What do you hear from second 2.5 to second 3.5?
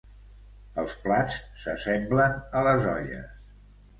a les olles